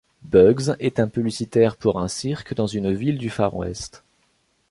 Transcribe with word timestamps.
Bugs 0.23 0.75
est 0.79 0.99
un 0.99 1.07
publicitaire 1.07 1.75
pour 1.75 1.99
un 1.99 2.07
cirque 2.07 2.55
dans 2.55 2.65
une 2.65 2.91
ville 2.91 3.19
du 3.19 3.29
Far 3.29 3.55
West. 3.55 4.03